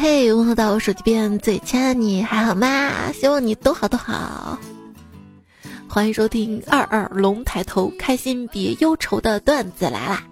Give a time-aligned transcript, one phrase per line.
[0.00, 3.10] 嘿，问候到我手机边最亲爱的你还好吗？
[3.12, 4.56] 希望你都好都好。
[5.88, 10.22] 欢迎收听二二龙抬头，开心别忧愁的段子来啦！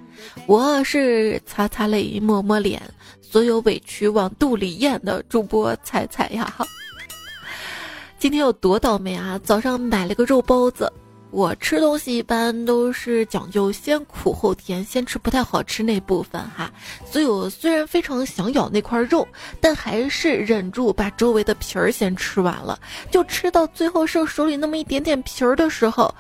[0.47, 2.81] 我是擦擦泪抹抹脸，
[3.21, 6.55] 所有委屈往肚里咽的主播彩彩呀。
[8.21, 9.41] 今天有多倒霉啊！
[9.43, 10.93] 早上买了个肉包子。
[11.31, 16.73] 我吃东西一般都是讲究先苦后甜，先吃不太好吃那部分哈，
[17.05, 19.27] 所以我虽然非常想咬那块肉，
[19.61, 22.79] 但还是忍住把周围的皮儿先吃完了。
[23.11, 26.15] 就吃到最后剩手里那么一点点皮儿的时候，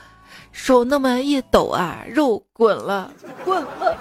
[0.52, 3.10] 手那么一抖啊，肉滚了，
[3.44, 3.96] 滚了。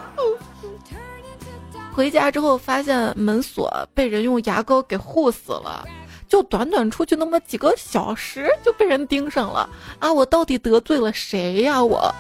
[1.94, 5.86] 回家之后发现门锁被人用牙膏给护死了。
[6.28, 10.12] 就短短出去那么几个小时就被人盯上了啊！
[10.12, 11.84] 我到底得罪了谁呀？
[11.84, 12.14] 我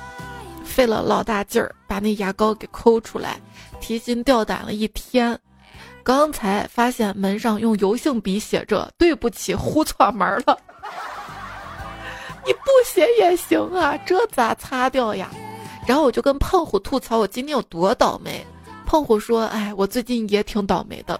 [0.63, 3.39] 费了老大劲儿把那牙膏给抠出来，
[3.79, 5.37] 提心吊胆了一天，
[6.03, 10.57] 刚才发现门上用油性笔写着“对不起，呼错门了”。
[12.45, 15.29] 你不写也行啊，这咋擦掉呀？
[15.87, 18.45] 然后我就跟胖虎吐槽我今天有多倒霉。
[18.85, 21.19] 胖虎说：“哎，我最近也挺倒霉的。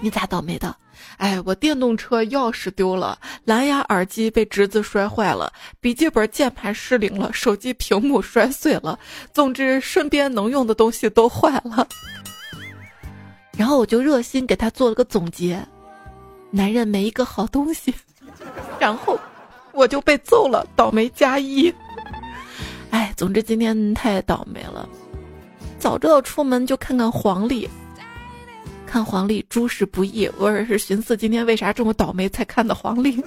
[0.00, 0.74] 你咋倒霉的？”
[1.16, 8.98] 哎，我电动车钥匙丢了，蓝牙耳机被侄子摔坏了，笔记本键盘失灵了，手机屏幕摔碎了，
[9.32, 11.86] 总之身边能用的东西都坏了。
[13.56, 15.62] 然后我就热心给他做了个总结：
[16.50, 17.94] 男人没一个好东西。
[18.78, 19.18] 然后
[19.72, 21.72] 我就被揍了，倒霉加一。
[22.90, 24.88] 哎，总之今天太倒霉了，
[25.78, 27.68] 早知道出门就看看黄历。
[28.90, 30.28] 看黄历，诸事不易。
[30.36, 33.22] 我也是寻思，今天为啥这么倒霉才看的黄历？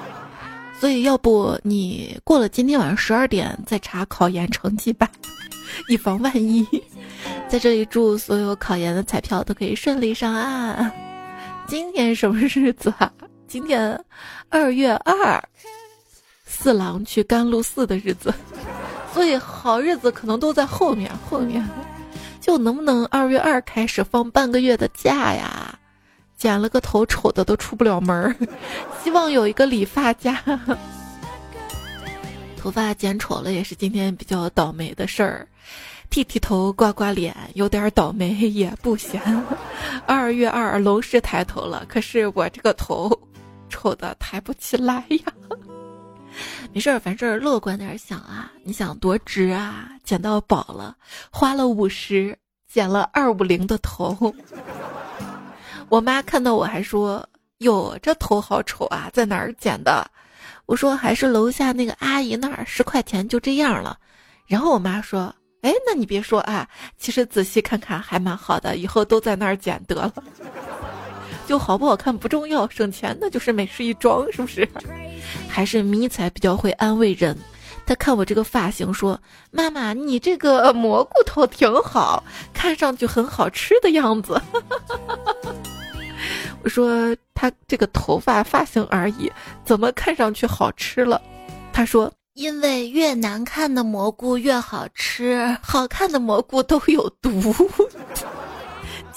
[0.78, 5.08] 所以，要不你过了今天晚上十二点再查考研成绩吧，
[5.88, 6.66] 以防万一。
[7.48, 10.92] 在这里，祝所有考研的彩票都可以顺利上岸。
[11.66, 13.10] 今天什么日子啊？
[13.46, 13.98] 今天
[14.50, 15.42] 二月二，
[16.44, 18.32] 四郎去甘露寺的日子。
[19.14, 21.66] 所以，好日子可能都在后面，后面。
[22.48, 25.78] 就能不能二月二开始放半个月的假呀？
[26.34, 28.34] 剪了个头丑的都出不了门儿，
[29.04, 30.42] 希望有一个理发假。
[32.56, 35.46] 头发剪丑了也是今天比较倒霉的事儿，
[36.08, 39.20] 剃剃头刮刮脸有点倒霉也不闲。
[40.08, 43.12] 二月二龙是抬头了，可是我这个头
[43.68, 45.32] 丑的抬不起来呀。
[46.72, 48.52] 没事儿，凡事乐观点想啊！
[48.62, 49.88] 你想多值啊？
[50.04, 50.96] 捡到宝了，
[51.30, 54.34] 花了五十，剪了二五零的头。
[55.88, 57.26] 我妈看到我还说
[57.58, 60.08] ：“哟，这头好丑啊，在哪儿剪的？”
[60.66, 63.98] 我说：“还是楼下那个阿姨那儿，十块钱就这样了。”
[64.46, 66.68] 然后我妈说：“哎，那你别说啊，
[66.98, 70.12] 其实仔细看看还蛮好的，以后都在那儿剪得了。”
[71.48, 74.68] 就好不好看不重要，省钱那就是美事一桩，是不是？
[75.48, 77.34] 还是迷彩比较会安慰人。
[77.86, 79.18] 他看我这个发型说
[79.50, 82.22] ：“妈妈，你这个蘑菇头挺好，
[82.52, 84.38] 看上去很好吃的样子。
[86.62, 89.32] ”我说：“他这个头发发型而已，
[89.64, 91.18] 怎么看上去好吃了？”
[91.72, 97.40] 他说：“因为越难看的蘑菇越好吃，好看的蘑菇都有毒。”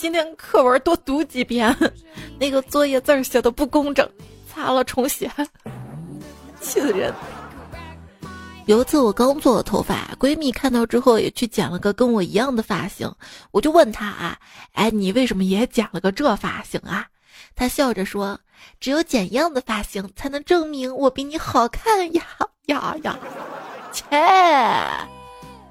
[0.02, 1.78] 今天课文多读几遍，
[2.40, 4.10] 那个作业字写的不工整，
[4.52, 5.30] 擦了重写，
[6.60, 7.14] 气死人。
[8.66, 13.14] 有一次我刚做了头发，闺蜜看到之后也去剪了个跟我一样的发型，
[13.52, 14.40] 我就问她啊，
[14.74, 17.06] 哎，你为什么也剪了个这发型啊？
[17.54, 18.40] 她笑着说，
[18.80, 22.24] 只有剪一样的发型，才能证明我比你好看呀
[22.66, 23.20] 呀呀！
[23.94, 24.18] 切，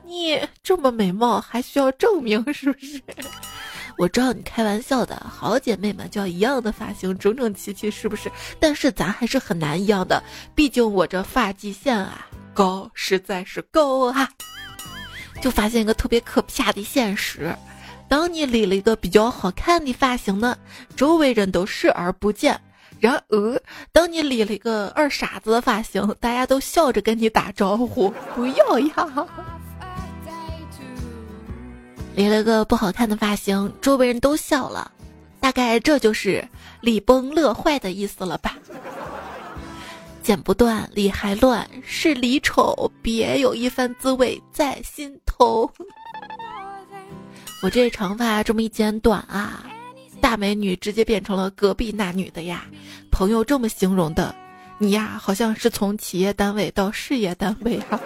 [0.06, 3.02] 你这么美貌还需要证明是不是？
[4.00, 8.32] 我知道你开玩笑的，好姐妹们就要一样的发型，整整齐齐，是不是？
[8.58, 10.22] 但是咱还是很难一样的，
[10.54, 14.26] 毕竟我这发际线啊高，实在是高啊！
[15.42, 17.54] 就发现一个特别可怕的现实：
[18.08, 20.56] 当你理了一个比较好看的发型呢，
[20.96, 22.54] 周围人都视而不见；
[23.00, 23.60] 然而，
[23.92, 29.26] 当你理了一个二傻子的发型，大家都笑着跟你打招呼，不要呀！
[32.20, 34.92] 理了个不好看的发型，周围人都笑了，
[35.40, 36.46] 大概这就是
[36.82, 38.58] 礼崩乐坏的意思了吧？
[40.22, 45.70] 剪不断，理还乱，是离丑，别有一番滋味在心头。
[47.62, 49.64] 我这长发这么一剪短啊，
[50.20, 52.66] 大美女直接变成了隔壁那女的呀。
[53.10, 54.34] 朋友这么形容的，
[54.76, 57.98] 你呀，好像是从企业单位到事业单位啊。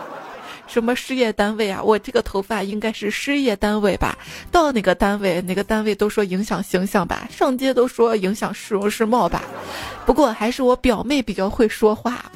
[0.67, 1.83] 什么事业单位啊？
[1.83, 4.19] 我这个头发应该是事业单位吧？
[4.51, 7.29] 到哪个单位，哪个单位都说影响形象吧？
[7.31, 9.43] 上街都说影响市容市貌吧？
[10.05, 12.31] 不过还是我表妹比较会说话。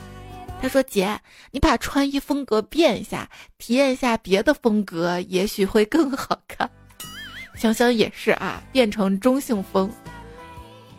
[0.60, 1.18] 她说：“姐，
[1.52, 3.28] 你把穿衣风格变一下，
[3.58, 6.68] 体验一下别的风格，也许会更好看。”
[7.54, 9.90] 想想也是啊，变成中性风。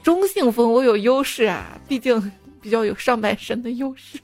[0.02, 2.32] 中性风我有优势啊，毕竟
[2.62, 4.18] 比较有上半身的优势。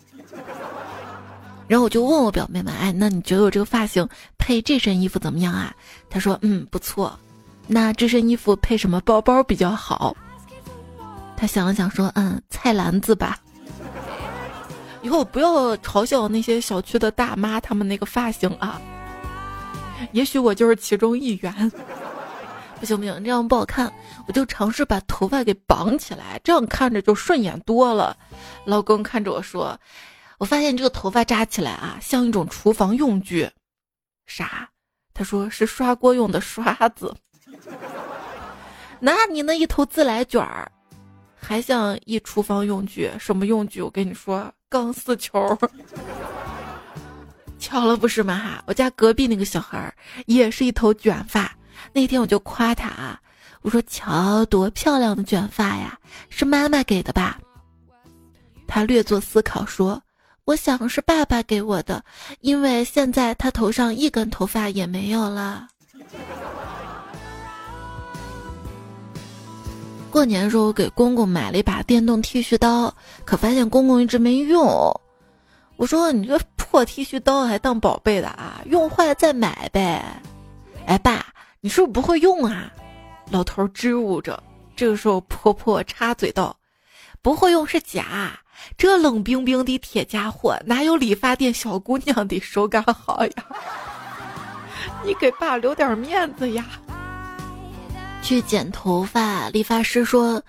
[1.67, 4.07] 然后我就问我表妹们：“哎，那你觉得我这个发型
[4.37, 5.73] 配这身衣服怎么样啊？”
[6.09, 7.19] 她说：“嗯，不错。
[7.67, 10.15] 那这身衣服配什么包包比较好？”
[11.35, 13.39] 她想了想说：“嗯，菜篮子吧。”
[15.01, 18.81] 以后不要嘲笑那些小区的大妈，她们那个发型啊。
[20.11, 21.71] 也许我就是其中一员。
[22.79, 23.91] 不行不行，这样不好看。
[24.27, 28.15] 我就尝试把头发给绑起来，这样看着就顺眼多了。
[28.65, 29.79] 老公看着我说
[30.37, 33.49] ：“我发现这个头发扎起来啊，像一种厨房用具。”
[34.27, 34.69] 啥？
[35.13, 37.15] 他说是刷锅用的刷子。
[38.99, 40.71] 那你那一头自来卷儿，
[41.35, 43.11] 还像一厨房用具？
[43.19, 43.81] 什么用具？
[43.81, 44.51] 我跟你说。
[44.67, 45.57] 钢丝球，
[47.57, 48.35] 巧了不是吗？
[48.37, 49.95] 哈，我家隔壁那个小孩儿
[50.25, 51.55] 也是一头卷发。
[51.93, 53.21] 那天我就夸他啊，
[53.61, 55.97] 我说：“瞧，多漂亮的卷发呀，
[56.29, 57.39] 是妈妈给的吧？”
[58.67, 60.01] 他略作思考说
[60.45, 62.03] ：“我想是爸爸给我的，
[62.41, 65.67] 因为现在他头上一根头发也没有了。”
[70.11, 72.93] 过年时候给公公买了一把电动剃须刀，
[73.25, 74.63] 可发现公公一直没用。
[75.75, 78.61] 我说：“你这破剃须刀还当宝贝的啊？
[78.67, 80.21] 用坏了再买呗。”
[80.87, 81.25] 哎，爸，
[81.59, 82.71] 你是不是不会用啊？
[83.29, 84.41] 老头支吾着。
[84.73, 86.55] 这个时候，婆婆插嘴道
[87.21, 88.39] ：“不会用是假，
[88.77, 93.33] 这冷冰冰的铁家伙哪有理发店小姑娘的手感好呀？
[95.05, 96.65] 你给爸留点面子呀。”
[98.23, 100.41] 去剪头发，理发师说：“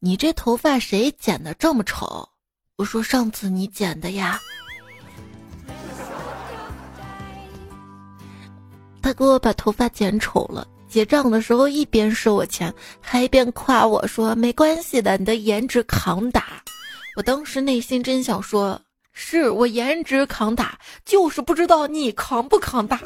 [0.00, 2.26] 你这头发谁剪的这么丑？”
[2.76, 4.40] 我说：“上次你剪的呀。”
[9.02, 16.57] 他给我把头发剪丑了，结账的时候一边收我钱，还一边夸我说：“没关系的，你的颜值扛打。”
[17.18, 18.80] 我当时内心真想说
[19.12, 23.00] ：“是我颜值扛打，就是不知道你扛不扛打。”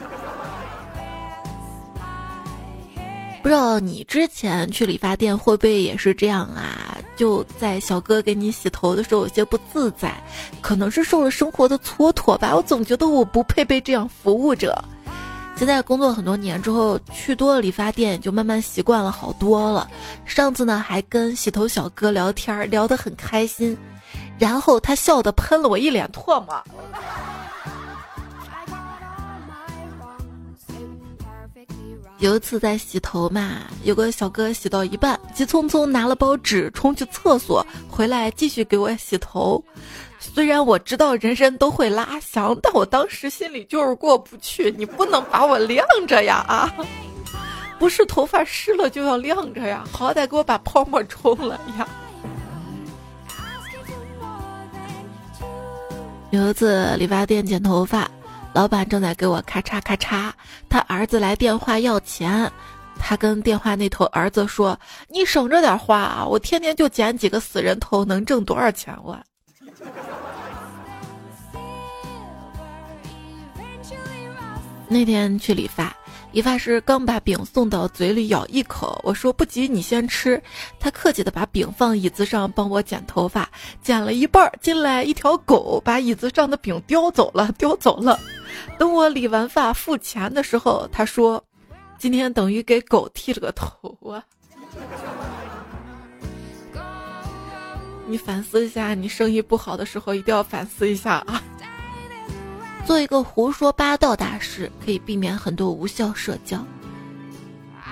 [3.42, 6.98] 不知道你之前去理发店会不会也是这样啊？
[7.16, 10.14] 就在小哥给你洗头的时候有些不自在，
[10.60, 12.54] 可能是受了生活的蹉跎吧。
[12.54, 14.84] 我总觉得我不配被这样服务着。
[15.56, 19.90] 现在工作很多年之后，去多了理发店，就慢慢习惯了好多了。
[20.26, 23.74] 上次呢，还跟洗头小哥聊天，聊得很开心，
[24.38, 26.62] 然后他笑得喷了我一脸唾沫。
[32.18, 39.62] 有一次在洗头嘛，有个小哥洗到一半，急匆匆拿了包纸冲去厕所，回来继续给我洗头。
[40.20, 44.70] 虽然我知道人人都会拉翔，但我当时心里就是过不去。
[44.78, 46.72] 你不能把我晾着呀啊！
[47.76, 51.88] 不是头发湿了就要晾着呀，好歹给我把泡沫冲了呀。
[56.32, 58.10] 有一次理发店剪头发。
[58.54, 60.30] 老板正在给我咔嚓咔嚓，
[60.68, 62.50] 他儿子来电话要钱，
[62.98, 69.18] 他跟电话那头儿子说：“你省着点花啊，我天天就剪几个死人头，能挣多少钱？”我
[74.88, 75.94] 那天去理发。
[76.32, 80.42] 理发师刚把饼送到嘴里，咬一口，我说不急，你先吃。
[80.80, 83.46] 他客气的把饼放椅子上，帮我剪头发。
[83.82, 88.18] 剪了一半儿，进来一条狗，把椅子上的饼叼走了，叼走了。
[88.78, 91.44] 等我理完发付钱的时候，他说
[91.98, 94.24] ：“今天等于给狗剃了个头啊！”
[98.08, 101.42] 你反思一下，你生意不好的时候一定要反思一下啊。
[102.84, 106.62] 做一个胡说八道大师，可以避免很多无效社交。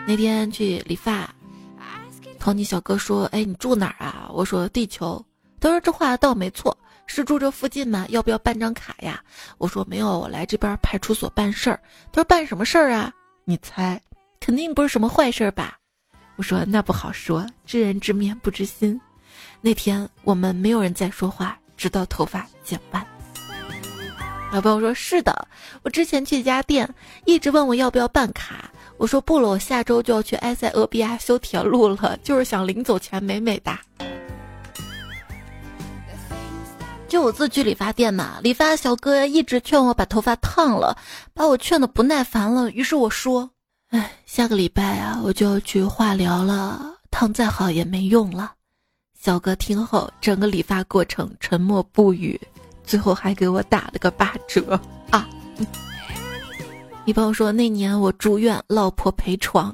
[0.06, 1.32] 那天去理发
[2.38, 5.24] ，Tony 小哥说：“哎，你住哪儿啊？”我说：“地球。”
[5.60, 8.04] 他说：“这话倒没错，是住这附近吗？
[8.08, 9.22] 要不要办张卡呀？”
[9.58, 11.80] 我说：“没有，我来这边派出所办事儿。”
[12.12, 13.12] 他说：“办什么事儿啊？”
[13.44, 14.00] 你猜，
[14.40, 15.78] 肯定不是什么坏事吧？
[16.36, 19.00] 我说：“那不好说，知人知面不知心。”
[19.60, 23.06] 那天我们没有人再说话，直到头发剪完。
[24.52, 25.46] 老朋友说：“是的，
[25.82, 26.92] 我之前去一家店，
[27.24, 28.70] 一直问我要不要办卡。
[28.96, 33.80] 我说不了，我下周就要去埃塞俄比亚修铁路了，就是想临走前美美哒。”
[37.06, 40.96] 就我自去理发店嘛，理发小哥一直劝我把头发烫了，
[41.32, 42.70] 把我劝的不耐烦了。
[42.70, 43.50] 于是我说
[43.90, 48.52] ：“哎，下个礼拜啊，我就要去化疗了，烫再好也没用了。”
[49.20, 52.40] 小哥听后，整个理发过程沉默不语，
[52.90, 54.78] 最后还给我打了个八折
[55.10, 55.28] 啊！
[57.04, 59.72] 你朋友说那年我住院，老婆陪床，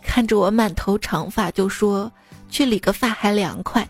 [0.00, 2.08] 看着我满头长发，就说
[2.48, 3.84] 去理个发还凉快。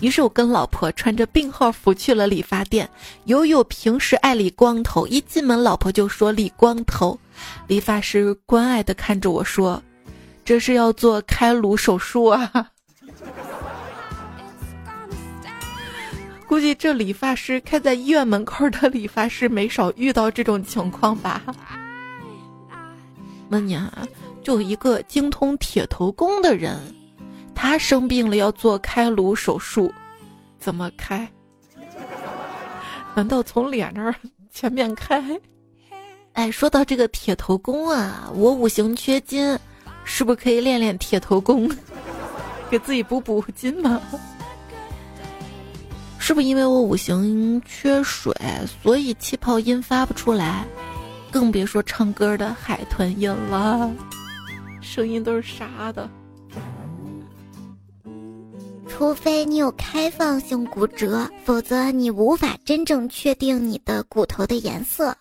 [0.00, 2.86] 于是我跟老婆穿着病号服去了理发店。
[3.24, 7.18] 悠悠平时爱理光头，一进门老婆就说理光头。
[7.68, 9.82] 理发师关爱的看着我说
[10.44, 12.68] ：“这是要做开颅手术啊。”
[16.50, 21.40] 估计这理发师开在医院门口的理发师没少遇到这种情况吧。
[23.50, 24.04] 问你啊，
[24.42, 26.76] 就一个精通铁头功的人。
[27.54, 29.94] 他生病了要做开颅手术，
[30.58, 31.30] 怎么开？
[33.14, 34.12] 难道从脸那儿
[34.52, 35.22] 前面开？
[36.32, 39.56] 哎，说到这个铁头功啊，我五行缺金，
[40.02, 41.70] 是不是可以练练铁头功，
[42.68, 44.02] 给自己补补金吗？
[46.30, 48.32] 是不是因为我五行缺水，
[48.84, 50.64] 所以气泡音发不出来？
[51.28, 53.90] 更别说唱歌的海豚音了，
[54.80, 56.08] 声音都是沙的。
[58.88, 65.12] 除非你有开放性骨折，否则你无法真正确定你的骨头的颜色。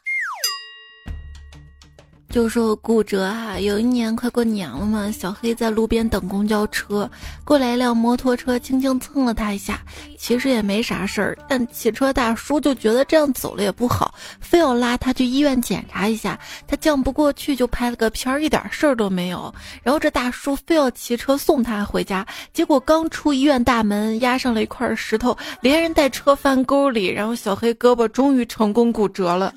[2.30, 7.10] 就说骨折哈，有一年快过年了嘛，小黑在路边等公交车，
[7.44, 9.82] 过来一辆摩托车，轻轻蹭了他一下，
[10.16, 19.52] 其实也没啥事儿，但骑车大叔就觉得这样走了也不好，非要拉他去医院检查一下，他犟不过去就拍了个片儿，一点事儿都没有。
[19.82, 29.52] 然后这大叔非要骑车送他回家，结果刚出医院大门，压上了一块石头，连人带车翻沟里，然后小黑胳膊终于成功骨折了。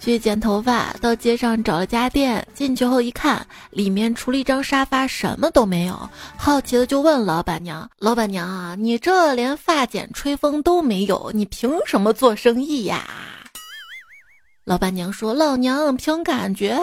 [0.00, 6.08] 去剪头发，到街上找了家店，进去后一看，里面除了一张沙发，什么都没有。
[6.38, 13.04] 好奇的就问老板娘：“老板娘啊，你这连发剪、吹风都没有，你凭什么做生意呀？”
[14.64, 16.78] 老板娘说：“老娘凭感觉。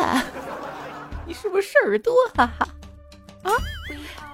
[1.26, 2.14] ”你是不是事儿多？
[2.36, 2.68] 哈哈，
[3.42, 3.52] 啊，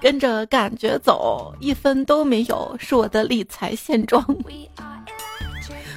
[0.00, 4.22] 跟着感觉走，一分都没有，是我的理财现状。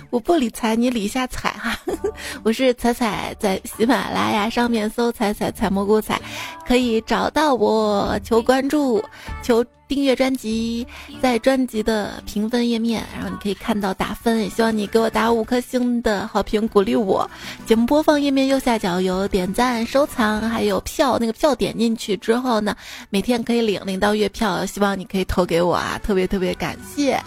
[0.10, 1.78] 我不理财，你理一下财哈。
[2.44, 6.22] 我是彩彩，在喜马拉雅上面搜“彩彩采蘑菇彩”，
[6.66, 8.20] 可以找到我。
[8.24, 9.04] 求关注，
[9.44, 10.88] 求订阅专辑，
[11.22, 14.40] 在专辑的评分页面，然后你可以看到打分。
[14.40, 17.30] 也希望你给我打五颗星的好评，鼓励我。
[17.66, 21.18] 节目播放页面右下角有点赞、收藏，还有票。
[21.20, 22.76] 那个票点进去之后呢，
[23.10, 24.66] 每天可以领领到月票。
[24.66, 27.22] 希望你可以投给我啊，特别特别感谢。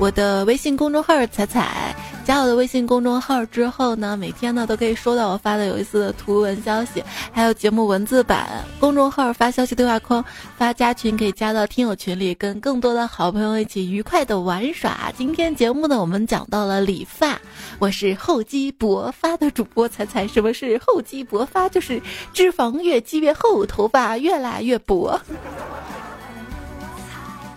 [0.00, 8.64] 我的微信公众号彩彩，加我的微信公众号之后呢，每天呢都可以收到我发的有意思的图文消息，还有节目文字版。
[8.80, 10.24] 公众号发消息对话框
[10.56, 15.12] 发加群，可以加到听友群里，跟更多的好朋友一起愉快的玩耍。
[15.18, 17.38] 今天节目呢，我们讲到了理发，
[17.78, 20.26] 我是厚积薄发的主播彩彩。
[20.26, 21.68] 什么是厚积薄发？
[21.68, 22.00] 就是
[22.32, 25.20] 脂肪越积越厚，头发越来越薄。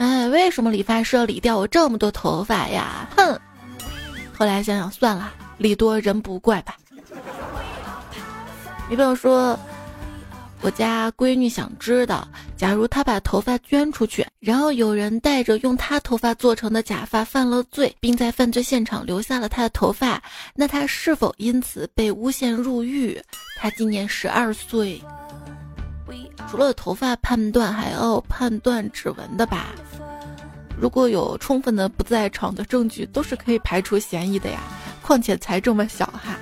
[0.04, 3.08] 哎，为什么理发师要理掉我这么多头发呀？
[3.16, 3.40] 哼！
[4.38, 6.76] 后来想想算了，理多人不怪吧。
[8.90, 9.58] 女朋友说，
[10.60, 20.22] 我家闺女想知道，假如她把头发捐出去，然后有人带着用她头发做成的假发犯了罪，并在犯罪现场留下了她的头发，
[20.54, 23.18] 那她是否因此被诬陷入狱？
[23.58, 25.02] 她今年十二岁。
[26.50, 29.68] 除了头发判断，还要判断指纹的吧？
[30.80, 34.60] 如果有充分的不在场的证据，都是可以排除嫌疑的呀。
[35.02, 36.38] 况且才这么小哈。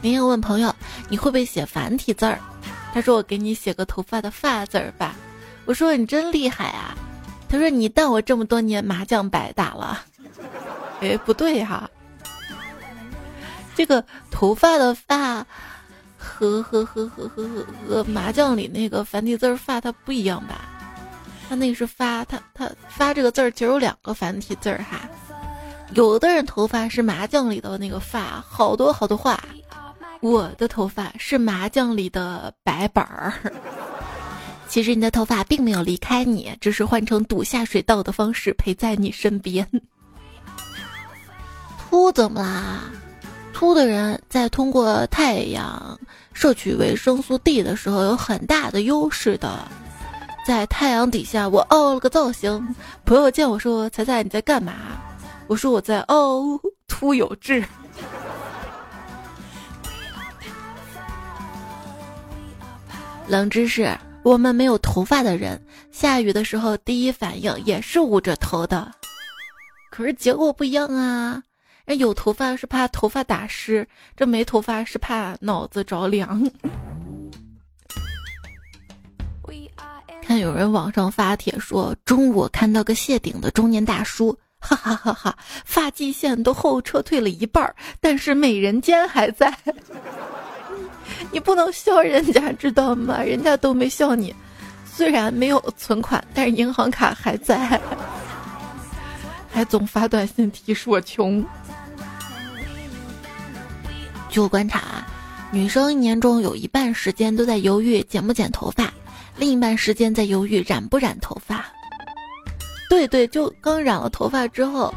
[0.00, 0.74] 明天问朋友，
[1.08, 2.38] 你会不会写繁体字儿？
[2.92, 5.14] 他说我给你写个头发的发字儿吧。
[5.64, 6.94] 我说你真厉害啊。
[7.48, 10.02] 他说你当我这么多年麻将白打了。
[11.00, 11.88] 哎，不对哈，
[13.74, 15.46] 这个头发的发。
[16.22, 20.68] 和和和和和和和麻将里那个繁体字儿发它不一样吧？
[21.48, 25.00] 他那个是发，他他发这个字儿其实有两个繁体字儿哈。
[25.94, 29.38] 有的人头发是麻将里的那个发，好多好多话。
[30.20, 33.34] 我的头发是麻将里的白板儿。
[34.68, 39.68] 其实你的头发并没有离开你，只是换成堵下水道的方式陪在你身边。
[41.90, 42.84] 秃怎么啦？
[43.62, 45.96] 秃的人在通过太阳
[46.32, 49.56] 摄取维生素 D 的时候有很大的优势的，
[50.44, 52.74] 在太阳底下，我凹了个造型。
[53.04, 54.72] 朋友见我说：“彩彩你在干嘛？”
[55.46, 56.42] 我说：“我在凹
[56.88, 57.64] 凸有致。”
[63.28, 68.90] 冷知识：我们没有头发的人，下雨的时候第一反应也是捂着头的。
[69.88, 71.40] 可是结果不一样啊！
[71.84, 73.86] 人有头发是怕头发打湿，
[74.16, 76.50] 这没头发是怕脑子着凉。
[80.22, 89.52] 看有人网上发帖说，中午看到个谢顶的中年大叔，哈哈哈哈，发际线都后撤退了一半，但是美人尖还在。
[91.32, 93.22] 你不能笑人家，知道吗？
[93.22, 94.34] 人家都没笑你。
[94.86, 97.80] 虽然没有存款，但是银行卡还在，
[99.50, 101.44] 还总发短信提示我穷。
[104.32, 105.06] 据我观察啊，
[105.52, 108.90] 女生一年中有一半时间都在犹豫剪不剪头发。
[109.36, 111.66] 另一半时间在犹豫染不染头发，
[112.88, 114.92] 对对，就刚染了头发之后，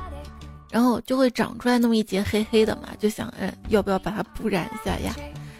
[0.71, 5.13] 然后就会长出来那么一截黑黑的嘛，就想，嗯，要不要把它不染一下呀？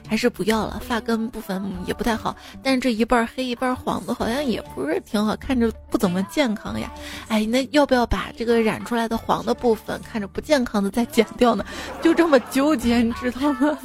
[0.07, 6.91] 还是不要了，发根部分也不太好，但是这一半黑一半黄的，好像也不是挺好，看着不怎么健康呀。
[7.27, 11.65] 哎，那要不要把这个染出来的黄的部分，看着不健康的再剪掉呢？
[12.01, 13.77] 就这么纠结，你知道吗？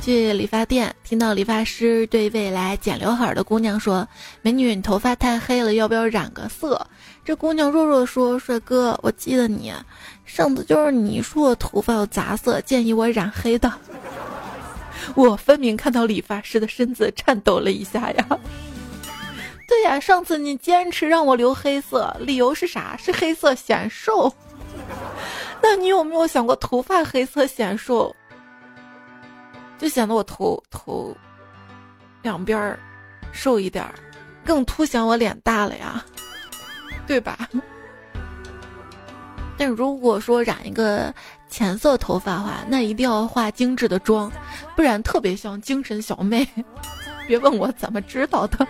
[0.00, 4.08] 去理发店，听到理发师对未来剪刘海的姑娘说
[4.40, 6.86] ：“美女，你头发太黑了，要不要染个色？”
[7.30, 9.72] 这姑娘弱弱说：“帅哥，我记得你，
[10.24, 13.72] 上次就是你说我头发有杂色，建议我染黑的。
[15.14, 18.26] ”我分明看到理发师的身子颤抖了一下呀。
[19.68, 22.96] 对呀，上次你坚持让我留黑色，理由是啥？
[22.96, 24.34] 是黑色显瘦。
[25.62, 28.12] 那你有没有想过头发黑色显瘦？
[29.78, 31.16] 就显得我头头
[32.22, 32.76] 两边儿
[33.30, 33.94] 瘦一点儿，
[34.44, 36.04] 更凸显我脸大了呀，
[37.10, 37.36] 对吧？
[39.58, 41.12] 但如果说染一个
[41.48, 44.30] 浅色头发的话，那一定要化精致的妆，
[44.76, 46.48] 不然特别像精神小妹。
[47.26, 48.64] 别问我怎么知道的。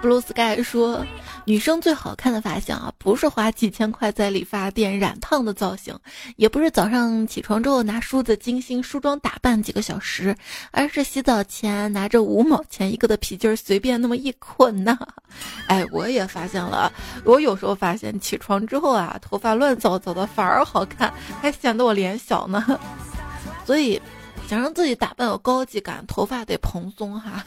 [0.00, 1.04] Blue Sky 说。
[1.46, 5.98] 女生最好看的发型啊，不是花几千块在理发店染烫的造型，
[6.36, 10.36] 也不是早上起床之后拿梳子精心梳妆打扮几个小时，
[10.70, 14.96] 而是洗澡前拿着五毛钱一个的皮筋儿随便那么一捆呐。
[15.66, 16.92] 哎，我也发现了，
[17.24, 22.78] 我有时候发现起床之后啊，头发乱糟糟的反而好看，还显得我脸小呢。
[23.66, 24.00] 所以，
[24.46, 27.44] 想让自己打扮有高级感，头发得蓬松哈。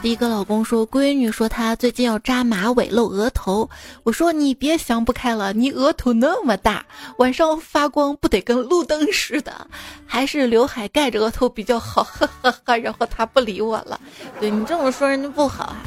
[0.00, 3.68] 第一个老公说：“闺女说她最近要扎马尾露额头。”
[4.04, 9.66] 我说：“你别想不开了，你额头那么大，晚上发光不得跟路灯似的？
[10.06, 12.78] 还是刘海盖着额头比较好。”呵呵呵。
[12.78, 14.00] 然后他不理我了。
[14.38, 15.82] 对你这么说人家不好啊。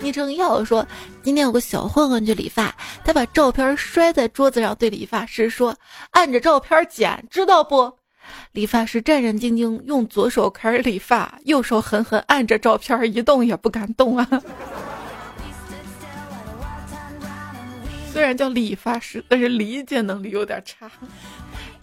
[0.00, 0.84] 昵称要说
[1.22, 5.76] ：“今天有个小混混去理发，他把照片摔在桌子上，对理发师说：
[6.12, 7.92] 按着照片剪，知道不？”
[8.52, 14.28] 理发师战战兢兢，用左手开始理发，右手狠狠按着照片，一动也不敢动啊。
[18.12, 20.90] 虽然叫理发师，但是理解能力有点差。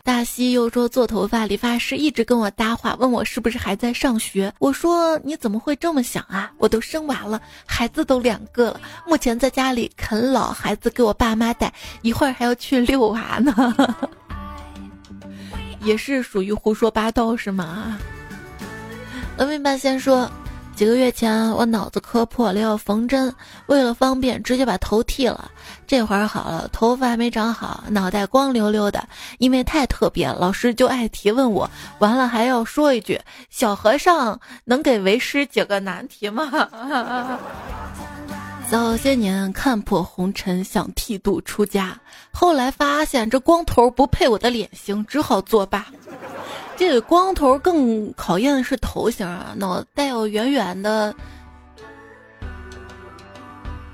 [0.03, 4.53] 大西又说做头发，理发师一直跟我搭话，问我是不是还在上学。
[4.59, 6.51] 我说你怎么会这么想啊？
[6.57, 14.09] 我都生娃了，孩子都两个了，目前在家里啃老，孩子给我爸妈带，一会儿还要去遛娃呢。
[15.81, 17.97] 也是属于胡说八道是吗？
[19.37, 20.29] 文明半仙说，
[20.75, 23.33] 几个月前我脑子磕破了要缝针，
[23.67, 25.49] 为了方便直接把头剃了。
[25.87, 29.07] 这会儿好了，头发还没长好，脑袋光溜溜的。
[29.37, 31.69] 因为太特别，老师就爱提问我。
[31.99, 36.51] 完了还要说一句：小和尚能给为师解个难题吗？
[38.69, 45.87] 早些年看破红尘，想剃度出家，后来发现这光头不配我的脸型，只好作罢。
[46.77, 51.15] 这个光头更考验的是头型啊，脑袋要圆圆的。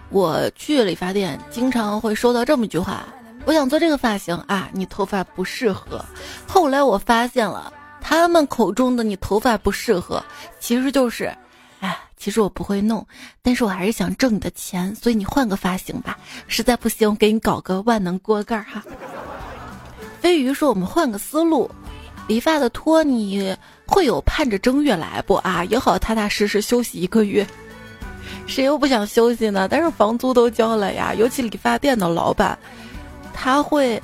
[0.09, 3.07] 我去理发店，经常会收到这么一句话
[3.47, 6.03] ：“我想做这个发型啊，你头发不适合。”
[6.45, 10.21] 后来我发现了，他们口中的你头发不适合，
[10.59, 11.33] 其实就是。
[12.25, 13.05] 其实我不会弄，
[13.43, 16.17] 但是我还是想挣你的钱，所以你换个发型吧。
[16.47, 18.83] 实在不行，我给你搞个万能锅盖哈。
[20.21, 21.69] 飞鱼说：“我们换个思路，
[22.27, 25.63] 理发的托尼会有盼着正月来不啊？
[25.65, 27.45] 也好踏踏实实休息一个月。
[28.47, 29.67] 谁又不想休息呢？
[29.69, 31.13] 但是房租都交了呀。
[31.13, 32.57] 尤其理发店的老板，
[33.35, 34.01] 他会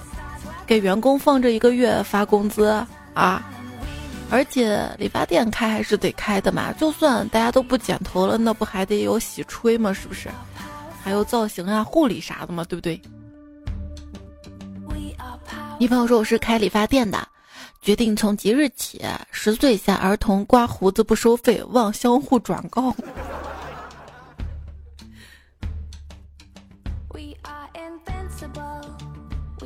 [0.67, 3.43] 给员工放这一个月发工资啊。”
[4.31, 9.91] 而且理发店开还是得开的嘛，就算大家都不剪头了，那不还得有洗吹嘛？
[9.91, 10.29] 是不是？
[11.03, 12.99] 还有造型啊、护理啥的嘛，对不对？
[15.79, 17.27] 一朋友说我是开理发店的，
[17.81, 22.95] 决定从即日起，十岁以下儿童刮胡子不收费，望相互转告。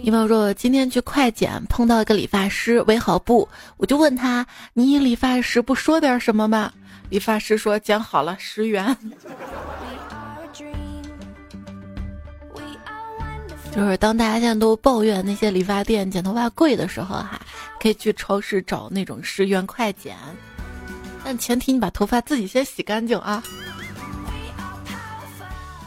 [0.06, 6.72] 一朋友说今天去快剪，碰到一个理发师围好布，我就问他：“你理发时不说点什么吗？”
[7.10, 8.86] 理发师说：“剪好了，十元。”
[13.74, 17.42] 就是当大家现在都抱怨那些理发店剪头发贵的时候，哈，
[17.82, 20.16] 可以去超市找那种十元快剪，
[21.24, 23.42] 但前提你把头发自己先洗干净啊。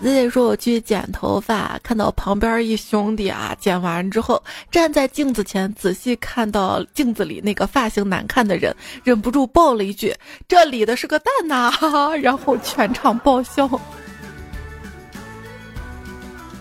[0.00, 10.14] Z Z 说：“我去剪头发，看到旁边一兄弟啊，剪完之后站在镜子前，仔细看到镜子里那个发型难看的人，忍不住爆了一句
[10.46, 11.72] ：‘这理的是个蛋呐！’
[12.22, 13.68] 然后全场爆笑。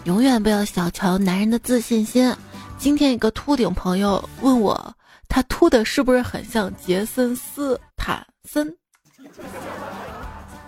[0.06, 2.34] 永远不要小瞧男人的自信心。
[2.80, 4.96] 今天一个秃顶朋友问我，
[5.28, 8.76] 他秃的是不是很像杰森斯坦森？”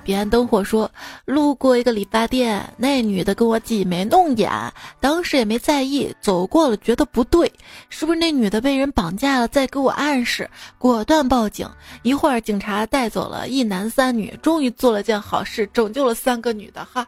[0.09, 0.89] 彼岸灯火说
[1.25, 4.51] ：“路过一个理发店，那女的跟我挤眉弄眼，
[4.99, 7.53] 当时也没在意，走过了觉得不对，
[7.89, 9.47] 是不是那女的被人绑架了？
[9.47, 11.69] 再给我暗示，果断报警。
[12.01, 17.05] 一会儿警察带走了一男三女，终于做了件好事，拯救了三个女的哈。”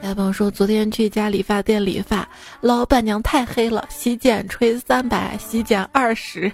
[0.00, 2.28] 来朋友说：“昨天去一家理发店理发，
[2.60, 6.52] 老板娘太黑了，洗剪吹三百，洗剪二十。”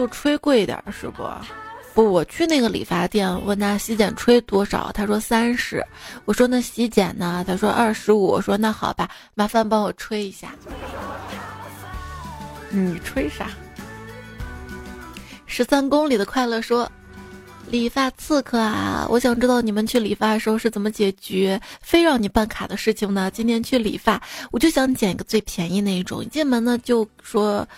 [0.00, 1.28] 就吹贵点儿是不？
[1.92, 5.84] 不，我去那个理发店问他洗剪吹多少，他说三十。
[6.24, 7.44] 我说那洗剪呢？
[7.46, 8.22] 他说二十五。
[8.24, 10.54] 我说那好吧，麻烦帮我吹一下。
[12.70, 13.50] 你吹啥？
[15.44, 16.90] 十三公里的快乐说，
[17.68, 23.30] 理发刺客啊，我想知道你们去理发的时候是怎么解决非让你办卡的事情呢？
[23.30, 24.18] 今天去理发，
[24.50, 27.68] 我就想剪一个最便宜那一种，一进门呢就说。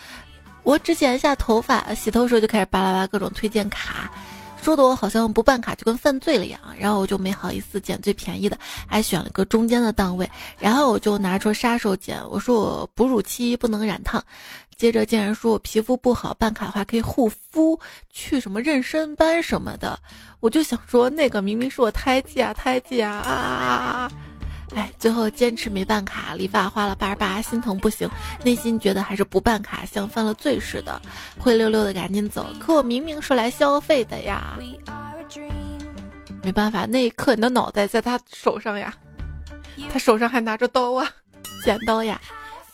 [0.62, 4.10] 我只剪一下头发，洗头时候就开始巴拉巴各种推荐卡，
[4.62, 6.60] 说的我好像不办卡就跟犯罪了一样。
[6.78, 10.30] 然后我就没好意思剪最便宜的，还选了个中间的档位。
[10.58, 14.22] 然后我就拿出杀手锏，我说我哺乳期不能染烫。
[14.76, 17.78] 接着竟然说我皮肤不好，办卡的话可以护肤，
[18.10, 19.98] 去什么妊娠斑什么的。
[20.40, 24.12] 我就想说那个明明是我胎记啊，胎记啊啊！
[24.74, 28.08] 哎，最后坚持没办卡，理发花了八十八，心疼不行，
[28.44, 31.00] 内心觉得还是不办卡像犯了罪似的，
[31.38, 32.46] 灰溜溜的赶紧走。
[32.58, 34.58] 可我明明是来消费的呀，
[36.42, 38.94] 没办法，那一刻你的脑袋在他手上呀，
[39.92, 41.08] 他手上还拿着刀啊，
[41.64, 42.20] 剪刀呀。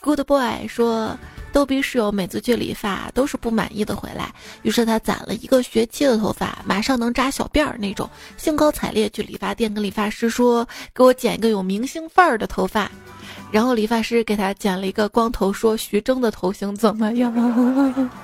[0.01, 1.19] Good boy 说。
[1.53, 4.33] 逗比室友每次去理发都是不满意的回来，
[4.63, 12.91] 于是他攒了一个学期的头发，马上能扎小辫儿那种，兴高采烈去理发店跟理发师说：“给我剪一个有明星范儿的头发。”
[13.51, 17.33] 然后理发师给他剪了一个光头，说：“徐峥的头型怎么样？”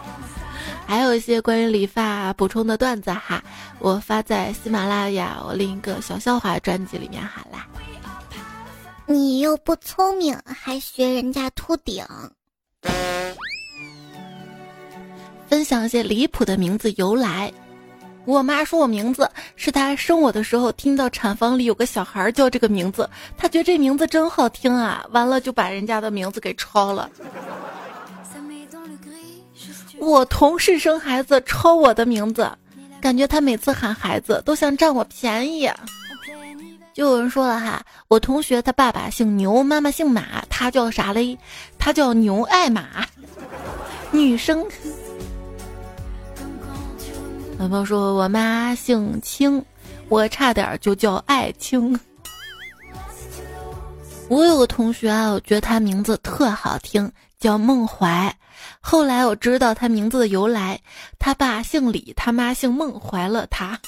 [0.86, 3.42] 还有一些关于理发补充的段子哈，
[3.78, 7.66] 我发在喜马拉雅我另一个小笑话专辑里面好啦。
[9.06, 12.04] 你又不聪明，还学人家秃顶。
[15.54, 17.52] 分享一些离谱的名字由来。
[18.24, 27.08] 我妈说我名字是她生我的时候听到产房里有个小孩叫这个名字，她觉得这名字真好听啊，完了就把人家的名字给抄了。
[30.00, 32.50] 我同事生孩子抄我的名字，
[33.00, 35.70] 感觉他每次喊孩子都想占我便宜。
[36.92, 41.38] 就有人说了哈，我同学他爸爸姓牛，妈妈姓马，他叫啥嘞？
[41.78, 43.06] 他叫牛爱马，
[44.10, 44.66] 女生。
[47.56, 49.64] 男朋友说：“我妈姓青，
[50.08, 51.98] 我差点就叫爱青。”
[54.28, 58.34] 我有个同学啊，我觉得他名字特好听，叫孟怀。
[58.80, 60.80] 后来我知道他名字的由来，
[61.18, 63.78] 他爸姓李，他妈姓孟，怀了他。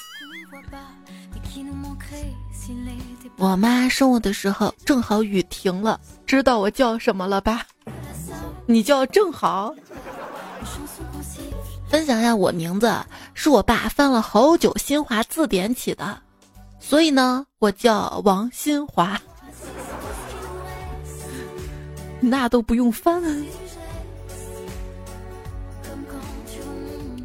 [3.37, 7.63] 我妈生我的时候正好雨停了，知道我叫什么了吧？
[8.65, 9.73] 你叫正好。
[11.89, 12.93] 分享一下我名字，
[13.33, 16.17] 是我爸翻了好久新华字典起的，
[16.79, 19.19] 所以呢，我叫王新华。
[22.19, 23.21] 那都不用翻。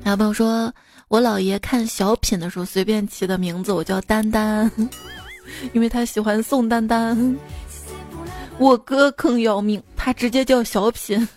[0.04, 0.72] 还有朋友说
[1.08, 4.70] 我姥爷看小品的时候随便起的名字，我叫丹丹，
[5.72, 7.36] 因为他喜欢宋丹丹。
[8.58, 11.28] 我哥更要命，他直接叫小品。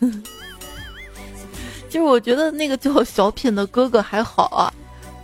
[1.96, 4.70] 就是我觉得那个叫小品的哥哥还好啊，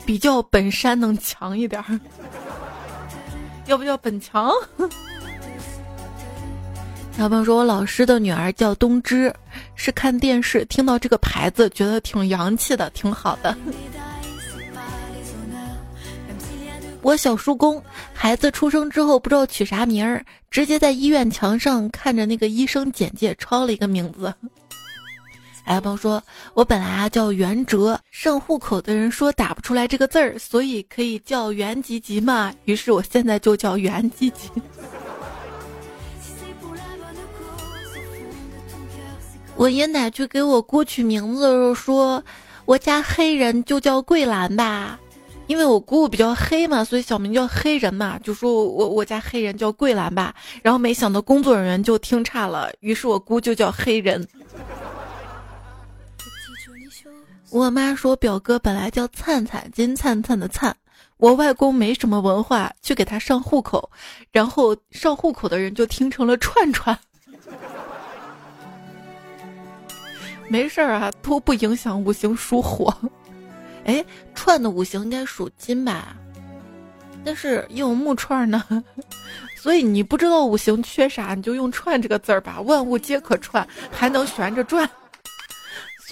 [0.05, 1.99] 比较本山能强一点儿。
[3.67, 4.49] 要不叫本强？
[7.17, 9.35] 小朋友说，我老师的女儿叫东芝，
[9.75, 13.53] 是看电视听到这个牌子，觉得挺洋气的，挺好的。
[17.01, 24.33] 我小叔公孩子出生之后不知道取啥名儿，直接在医院墙上看着那个医生简介抄了一个名字。
[25.63, 26.21] 哎，朋友说，
[26.53, 34.49] 我本来啊叫袁哲，上户口的人说打不出来这个字儿，所以可以叫袁吉吉嘛，于是我现在就叫袁吉吉。
[39.55, 42.23] 我爷奶去给我姑取名字的时候说，
[42.65, 44.99] 我家黑人就叫桂兰吧，
[45.45, 50.33] 因为我姑姑比较黑嘛，所以小名叫黑人嘛，就说我我家黑人叫桂兰吧。
[50.63, 54.27] 然后没想到工作人员就听差了，于是我姑就叫黑人。
[57.51, 60.73] 我妈说表哥本来叫灿灿，金灿灿的灿。
[61.17, 63.91] 我外公没什么文化，去给他上户口，
[64.31, 66.97] 然后上户口的人就听成了串串。
[70.47, 72.95] 没事儿啊，都不影响五行属火。
[73.83, 76.15] 哎，串的五行应该属金吧？
[77.25, 78.63] 但是用木串呢，
[79.59, 82.61] 所以你不知道五行缺啥，你就用串这个字儿吧。
[82.61, 84.89] 万物皆可串，还能旋着转。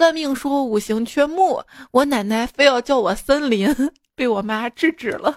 [0.00, 3.68] 算命说五行缺木，我奶奶非要叫我森林，
[4.14, 5.36] 被我妈制止了。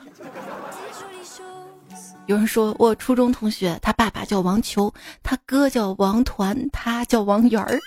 [2.27, 7.77] 有人说我初中同学，他爸爸叫王球，他哥叫王团，他叫王源儿。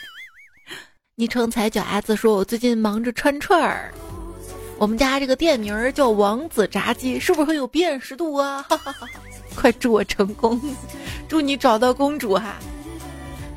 [1.14, 3.90] 昵称踩脚丫子说：“我最近忙着串串儿，
[4.76, 9.08] 我们家这个店名叫王子炸鸡，是不是很有辨识度啊？”哈哈哈！
[9.54, 10.60] 快祝我成功，
[11.26, 12.56] 祝你找到公主哈！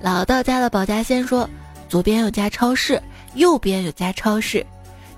[0.02, 1.50] 老道家的保家仙说
[1.90, 3.02] ：“左边有家超市，
[3.34, 4.64] 右边有家超市，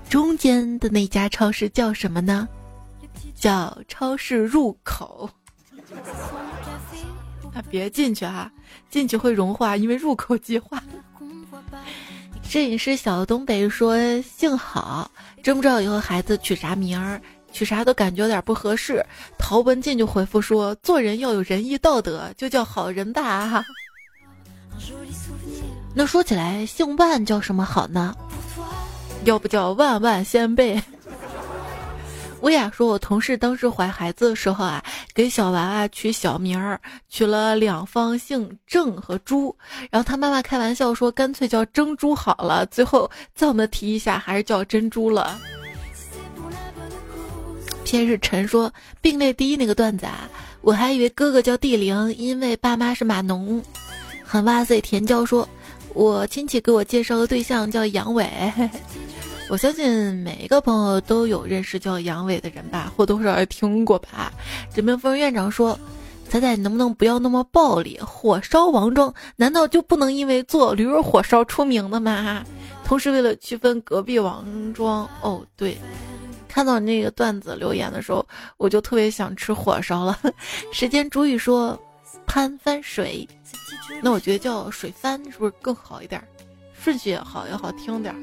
[0.08, 2.48] 中间的那家超市叫什么呢？
[3.34, 5.28] 叫超市入口。
[7.52, 8.50] 啊，别进去哈，
[8.88, 10.82] 进去会融化，因为入口即化。”
[12.42, 15.10] 摄影师小东北说：“幸好，
[15.42, 17.20] 真不知道以后孩子取啥名儿，
[17.52, 19.04] 取啥都感觉有点不合适。”
[19.38, 23.62] 陶文静就回复说：“做人要有仁义道德，就叫好人吧。”
[25.94, 28.14] 那说起来，姓万叫什么好呢？
[29.24, 30.82] 要不叫万万先辈？
[32.40, 34.82] 薇娅说：“我同事当时怀孩子的时候啊，
[35.14, 39.54] 给小娃娃取小名儿，取了两方姓郑和朱。
[39.90, 42.66] 然后他妈妈开玩笑说，干脆叫珍珠好了。
[42.66, 45.38] 最后在我们提一下，还是叫珍珠了。”
[47.84, 50.28] 偏是陈说并列第一那个段子啊，
[50.62, 53.62] 我还以为哥哥叫地灵，因为爸妈是码农。
[54.24, 55.48] 很哇塞，甜椒说，
[55.94, 58.28] 我亲戚给我介绍个对象叫杨伟。
[59.50, 64.32] 我相信每一个朋友都有认识叫杨伟的人吧，或多或少也听过吧。
[64.74, 65.78] 人民夫人院长说
[66.26, 67.98] ：“仔仔，你能不能不要那么暴力？
[68.00, 72.42] 火烧王庄，难道就不能因为做驴肉火烧出名的吗？”
[72.86, 75.76] 同时，为了区分隔壁王庄，哦，对，
[76.48, 78.26] 看到你那个段子留言的时候，
[78.56, 80.18] 我就特别想吃火烧了。
[80.72, 81.78] 时间煮雨说
[82.26, 83.28] ：“潘翻水。”
[84.02, 86.22] 那我觉得叫水翻是不是更好一点？
[86.82, 88.14] 顺序也好，也好听点。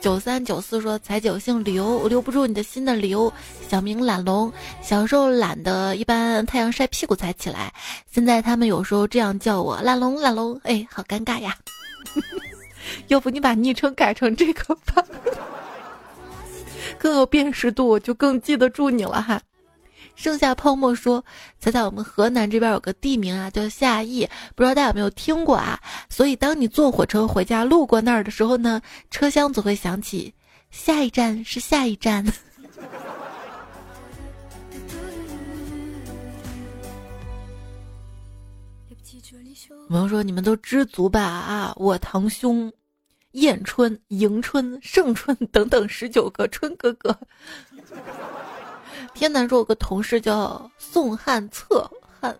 [0.00, 3.32] 九三九四说：“彩九姓刘，我留不住你的心的刘，
[3.68, 4.52] 小名懒龙。
[4.80, 7.72] 小时候懒的，一般太阳晒屁股才起来。
[8.10, 11.56] 现在他们有时候这样叫我懒龙懒龙，哎，好尴尬呀！
[13.08, 15.04] 要不你把昵称改成这个吧，
[16.96, 19.40] 更有辨识度，我就更记得住你了哈。”
[20.18, 21.24] 剩下泡沫说
[21.60, 25.80] ：“猜猜我们河南这边有个地名啊，叫夏邑，不知道大家有没有听过啊？
[26.10, 30.34] 所以当你坐火车回家路过那儿的时候呢，车厢总会响起
[30.72, 32.26] 下一站是下一站。
[39.88, 41.72] 我们说你们都知足吧啊！
[41.76, 42.72] 我堂兄
[43.32, 47.16] 燕春、迎春、盛春等等十九个春哥哥。”
[49.18, 52.38] 天南说有个同事叫宋汉策汉。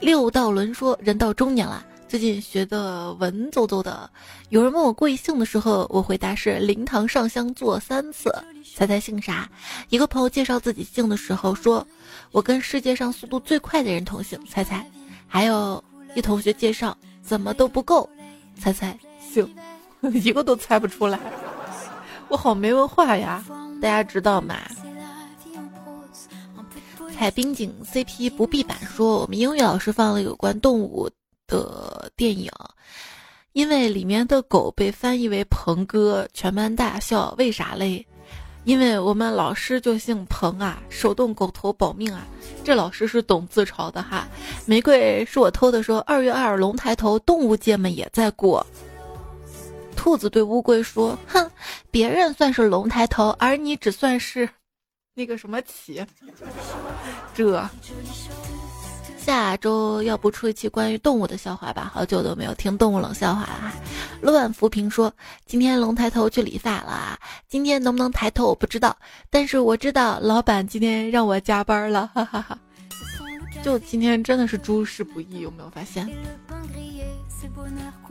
[0.00, 4.10] 六道轮说人到中年了，最近学的文绉绉的。
[4.48, 8.34] 有人问我贵姓的时候，我回答是灵堂上香做三次。
[8.74, 9.48] 猜猜姓啥？
[9.88, 11.86] 一个朋友介绍自己姓的时候说，
[12.32, 14.36] 我跟世界上速度最快的人同姓。
[14.46, 14.84] 猜猜？
[15.28, 15.82] 还有
[16.16, 18.10] 一同学介绍怎么都不够。
[18.58, 19.48] 猜猜姓？
[20.12, 21.20] 一个都猜不出来，
[22.26, 23.44] 我好没文化呀。
[23.82, 24.60] 大家知道吗？
[27.12, 31.10] 彩冰景 CP 不必板说，我们英语老师放了有关动物
[31.48, 32.48] 的电影，
[33.54, 38.06] 因为里面的狗被翻译为鹏哥，全班大笑，为啥嘞？
[38.62, 42.24] 因为我们老师就姓彭啊，手动狗头保命啊，
[42.62, 44.28] 这老师是懂自嘲的哈。
[44.64, 48.64] 玫瑰是我偷的，说二月二龙抬头，动物界们也在过。
[50.02, 51.48] 兔子对乌龟说：“哼，
[51.92, 54.48] 别人算是龙抬头，而你只算是
[55.14, 56.04] 那个什么起。
[57.32, 57.64] ”这。
[59.16, 61.88] 下周要不出一期关于动物的笑话吧？
[61.94, 63.72] 好久都没有听动物冷笑话了。
[64.20, 65.12] 乱浮萍说
[65.46, 67.16] ：“今天龙抬头去理发了，
[67.48, 68.96] 今天能不能抬头我不知道，
[69.30, 72.58] 但是我知道老板今天让我加班了，哈哈哈。
[73.62, 76.10] 就今天真的是诸事不易，有没有发现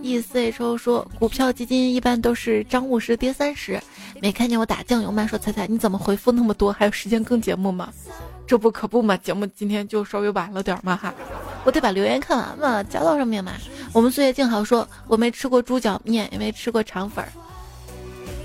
[0.02, 3.82] ？E C H 说股票基金一般都是涨五十跌三十，
[4.22, 5.26] 没看见我打酱油吗？
[5.28, 6.72] 说彩彩你怎么回复那么多？
[6.72, 7.90] 还有时间更节目吗？”
[8.48, 11.14] 这不可不嘛，节目今天就稍微晚了点嘛哈，
[11.64, 13.54] 我得把留言看完嘛，加到上面嘛。
[13.94, 17.32] 我们岁月静好说，我没吃过猪脚面，也没吃过肠粉儿。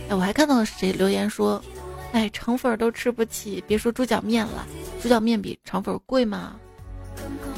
[0.09, 1.61] 哎，我还看到谁留言说，
[2.13, 4.65] 哎，肠粉都吃不起，别说猪脚面了，
[5.03, 6.55] 猪脚面比肠粉贵吗？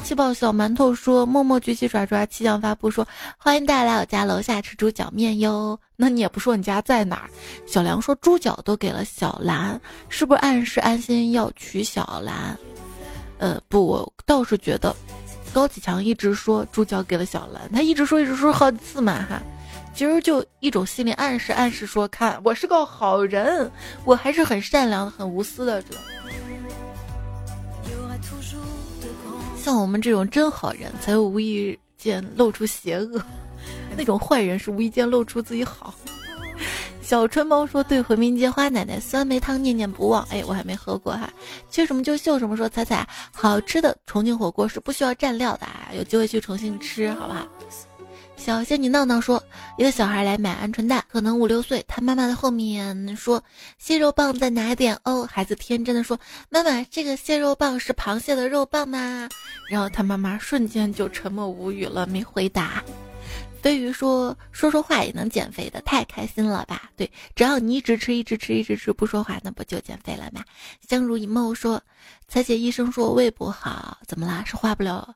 [0.03, 5.79] 气爆小馒头说：“默默举起爪爪，气象发布说，欢迎大家来我家楼下吃猪脚面哟。
[5.95, 7.29] 那你也不说你家在哪儿。”
[7.67, 12.57] 小梁说：“猪脚都给了小兰，是不是暗示安心要娶小兰？”
[13.37, 14.95] 呃，不，我倒是觉得，
[15.53, 19.41] 高启强一直说猪脚给了小兰，他一直说一直说好几次嘛哈，
[19.93, 23.71] 其实就一种心理暗示，暗示说看我是个好人，
[24.05, 26.01] 我还是很善良、很无私的这种。
[29.69, 33.21] 像我们这种真好人，才会无意间露出邪恶；
[33.95, 35.93] 那种坏人是无意间露出自己好。
[37.03, 41.31] 小春猫说：“对回民街花奶奶酸梅汤念念不忘。”哎，我还没喝过哈。
[41.69, 47.47] 缺什么就秀什么，说彩彩好吃的重庆火锅是不需要蘸料的啊，有机会去重庆吃，好不好？
[48.39, 49.43] 小仙女闹闹说，
[49.77, 53.43] 一个小孩来买鹌鹑蛋，可能五六岁，他妈妈在后面说
[53.77, 56.17] ：“蟹肉棒再拿一点哦。”孩子天真的说
[56.49, 59.27] ：“妈妈，这个蟹肉棒是螃蟹的肉棒吗？”
[59.69, 62.81] 然后他妈妈瞬间就沉默无语了，没回答。
[63.61, 70.43] 飞鱼说：“说说话也能减肥的，太开心了吧？”对，只要你一直吃，一直吃，一直吃，不说话，那不就减肥了吗？
[70.87, 71.79] 相濡以沫说
[72.27, 74.43] ：“彩姐，医生说我胃不好，怎么啦？
[74.47, 75.13] 是化不了。”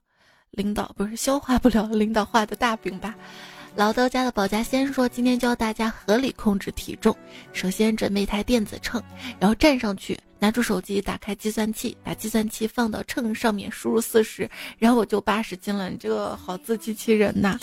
[0.54, 3.14] 领导不是消化不了领导画的大饼吧？
[3.76, 7.16] 老刀家的保家仙说，今天教大家合理控制体重。
[7.54, 9.02] 首先准备一台电子秤，
[9.40, 15.90] 然后站上去，拿出手机，打开计算器，把计算器放到秤上面，输入四十，然后我就八十斤了。
[15.90, 17.58] 你这个好自欺欺人呐！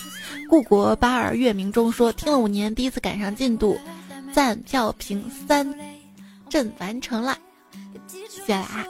[0.49, 3.79] 故国八二月明中说，听了五年，第一次赶上进度，
[4.33, 5.73] 赞票评三
[6.49, 7.39] 朕完成了，
[8.09, 8.85] 谢谢啦。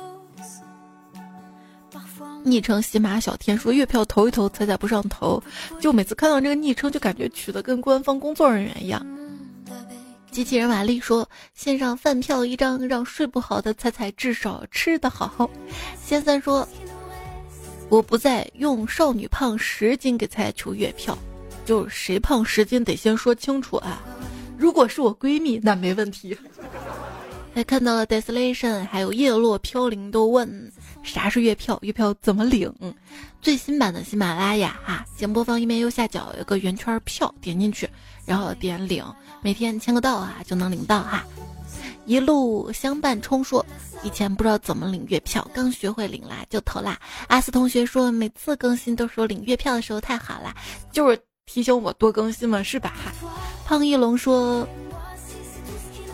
[2.43, 5.43] 昵称喜马小天说月票投一投，彩彩不上头，
[5.81, 9.05] 就每次看到这个昵称，就感觉取的跟官方工作人员一样。
[10.31, 15.51] 机器人玛丽说线上饭票一张，让睡不好的彩彩至少吃得好。
[16.03, 16.67] 先三说
[17.89, 21.17] 我不再用少女胖十斤给彩彩求月票，
[21.67, 24.01] 就谁胖十斤得先说清楚啊。
[24.57, 26.37] 如果是我闺蜜，那没问题。
[27.53, 30.73] 还看到了 desolation，还有叶落飘零都问。
[31.03, 31.79] 啥是月票？
[31.83, 32.73] 月票怎么领？
[33.41, 37.89] 最新版的喜马拉雅哈，节目播放页面右下角有个圆圈票，点进去，
[38.27, 39.05] 然后点领，
[39.43, 41.25] 每天签个到啊就能领到哈。
[42.07, 43.65] 一路相伴冲说，
[44.03, 46.99] 以前不知道怎么领月票，刚学会领啦就投啦。
[47.29, 50.55] 阿斯同学说，每次更新都说领月票的时候太好啦，
[50.93, 52.93] 就是提醒我多更新嘛，是吧？
[53.05, 53.13] 哈
[53.65, 54.69] 胖一龙说。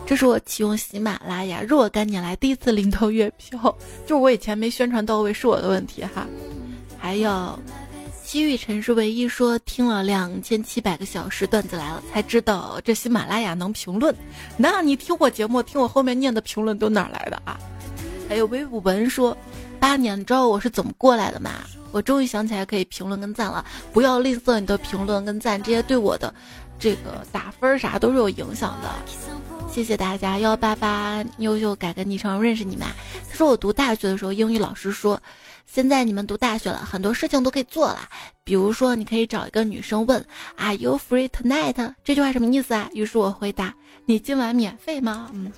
[0.07, 6.25] 这是我启用喜马拉雅若干年来第一次领到月票， 就我以前没宣传到位，是我的问题哈。
[6.97, 7.59] 还有，
[8.23, 14.15] 西域城是唯一说听了两千七百个小时段子来了，才知道这喜马拉雅能评论。
[14.57, 17.59] 那你听我节目，听我后面念的评论都哪来的啊？
[18.29, 19.37] 还有微武文说，
[19.81, 21.51] 八年，你知道我是怎么过来的吗？
[21.91, 26.33] 我终于想起来可以评论跟赞了，不要吝啬你的评论跟赞，这些对我的
[26.79, 28.91] 这个打分啥都是有影响的。
[29.69, 32.87] 谢谢大家幺八八优秀改个昵称认识你们。
[33.29, 35.21] 他说我读大学的时候，英语老师说，
[35.67, 38.09] 现在你们读大学了，很多事情都可以做了。
[38.43, 40.25] 比如说，你可以找一个女生问
[40.57, 41.95] ，Are you free tonight？
[42.03, 42.89] 这句话什么意思啊？
[42.95, 43.75] 于是我回答，
[44.07, 45.29] 你今晚免费吗？
[45.35, 45.53] 嗯。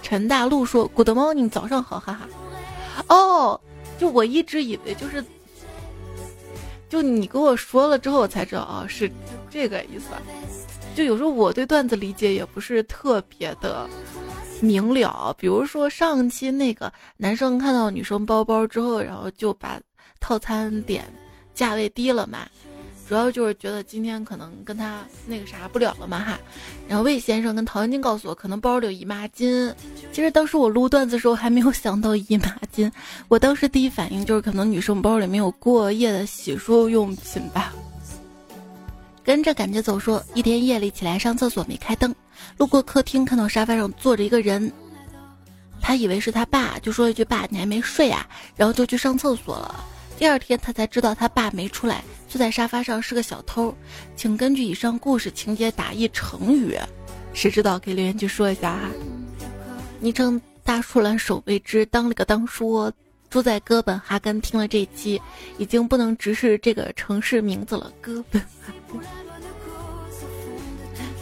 [0.00, 2.26] 陈大陆说，Good morning，早上好，哈哈。
[3.08, 3.60] 哦，
[3.98, 5.22] 就我一直以为就是，
[6.92, 9.10] 就你跟我说了之后，我才知道啊，是
[9.48, 10.10] 这个意思。
[10.94, 13.88] 就有时候我对段子理解也不是特别的
[14.60, 19.80] 明了，比如说上期那个男生看到女生包包之后，然后就把
[20.20, 21.02] 套餐点
[21.54, 22.40] 价位低了嘛，
[23.12, 26.40] 主要就是觉得今天可能跟他那个啥不了了嘛哈。
[26.88, 29.70] 然后魏先生跟陶晶晶告诉我，可能包里有姨妈巾。
[30.12, 32.90] 其实当时我录段子的时候还没有想到姨妈巾，
[33.28, 37.70] 我当时第一反应就是可能女生包里没有过夜的洗漱用品吧。
[39.22, 42.14] 跟着感觉走说，一天夜里起来上厕所没开灯，
[42.56, 44.72] 路过客厅看到沙发上坐着一个人。
[45.82, 49.84] 他以为是他爸，就说一句：“爸，你还没睡啊？”然后就去上厕所了。
[50.22, 53.74] 第二天他才知道他爸没出来，坐在沙发上是个小偷。
[54.14, 56.78] 请根据以上故事情节打一成语，
[57.34, 58.88] 谁知道可以留言区说一下啊。
[59.98, 62.92] 昵称大树懒守卫之当了个当说，
[63.30, 65.20] 住在哥本哈根，听了这期
[65.58, 67.92] 已经不能直视这个城市名字了。
[68.00, 69.00] 哥本哈根。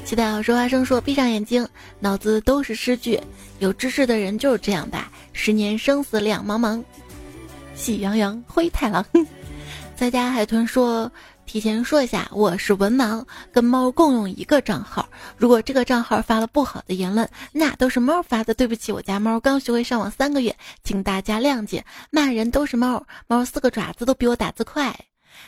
[0.04, 1.66] 期待好说话声说，闭上眼睛，
[2.00, 3.18] 脑子都是诗句。
[3.60, 5.10] 有知识的人就是这样吧。
[5.32, 6.84] 十年生死两茫茫，
[7.80, 9.02] 喜羊羊灰太狼。
[9.96, 11.10] 在家海豚说，
[11.46, 15.08] 提前说一下，我是文盲，跟猫共用一个账号。
[15.38, 18.52] 如果这个账号发了不好的言论，那都是猫发的。
[18.52, 20.54] 对不起，我家猫刚学会上网三个月，
[20.84, 21.82] 请大家谅解。
[22.10, 24.94] 骂人都是猫，猫四个爪子都比我打字快。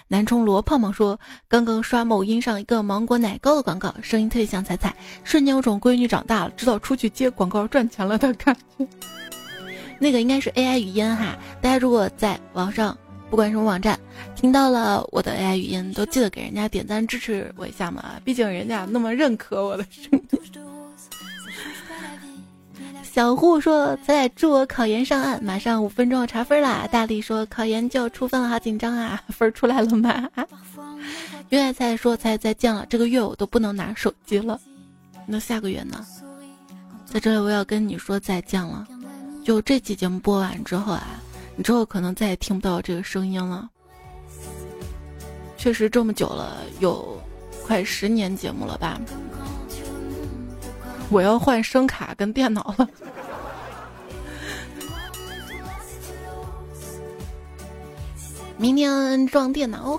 [0.08, 8.88] 南充罗胖胖说：“刚刚刷某音上一个芒果奶糕的广告，声音特别像彩彩，瞬间有种闺女长大了，知道出去接广告赚钱了的感觉。
[10.02, 12.98] 那个应该是 AI 语音哈，大家如果在网上，
[13.30, 13.96] 不管什么网站，
[14.34, 20.22] 听到了我的 AI 语音，都记得给人家点赞支持我一下嘛，毕竟人家那么认可我的声音。
[23.12, 29.22] ”小户说：“彩彩祝我考研上岸，马上五分钟要查分啦！”大力说：“考研就要出分了，好紧张啊！
[29.30, 30.28] 分出来了吗？”
[31.50, 34.58] 原来彩说：“彩再见了，这个月我都不能拿手机了，
[35.26, 36.04] 那下个月呢？”
[37.04, 38.88] 在这里我要跟你说再见了，
[39.44, 41.20] 就这期节目播完之后啊，
[41.56, 43.68] 你之后可能再也听不到这个声音了。
[45.56, 47.20] 确实这么久了，有
[47.64, 49.00] 快十年节目了吧？
[51.10, 52.88] 我要换声卡跟电脑了。
[58.56, 59.98] 明天装电脑。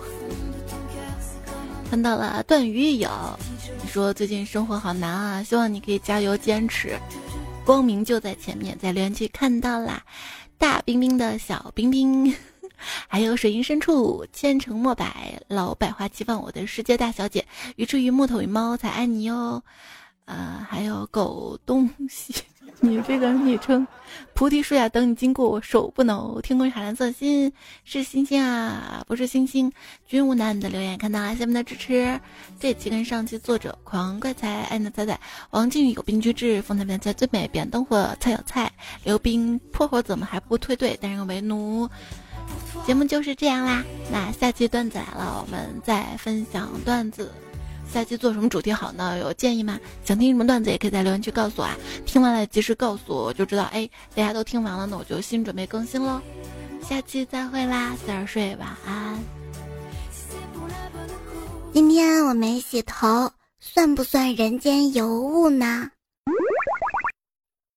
[1.90, 3.10] 看到了段鱼友，
[3.82, 6.98] 你说最近生活好难啊，希望你可以加油坚持，
[7.66, 8.78] 光明就在前面。
[8.78, 10.04] 在留言区看到啦，
[10.58, 12.34] 大冰冰的小冰冰，
[13.08, 17.46] 还有水银深处千城墨百老百花齐放，我的世界大小姐，
[17.78, 19.64] 鱼吃鱼木头与猫才爱你哟。
[20.26, 22.34] 呃，还有狗东西，
[22.80, 23.88] 你这个昵称，
[24.34, 26.42] 菩提树下等你经过，我手不挠。
[26.42, 27.52] 天空是海蓝色心
[27.86, 29.72] 是星星啊，不是星星。
[30.06, 32.20] 君无难的留言看到了，下面的支持。
[32.60, 35.18] 这期跟上期作者狂怪才爱的仔仔，
[35.52, 38.70] 王靖宇有病居治，风采变菜最美，点灯火菜有菜，
[39.06, 40.98] 刘冰破火怎么还不退队？
[40.98, 41.90] 担任为奴。
[42.86, 47.32] 节目就是这样啦，那下期段子来了，我们再分享段子。
[47.94, 49.20] 下期做什么主题好呢？
[49.20, 49.80] 有建议吗？
[50.04, 51.78] 想听什么段子也可以在留言区告诉我啊！
[52.08, 56.20] 听完了及时告诉我，我就知道哎，大家都听完了，那我就新准备更新喽。
[56.82, 59.20] 下期再会啦，早点睡，晚安。
[61.72, 65.92] 今天我没洗头，算不算人间尤物呢？